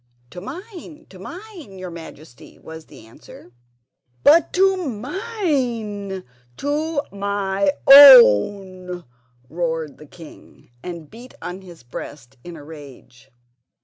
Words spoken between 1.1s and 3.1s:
to mine, your Majesty," was the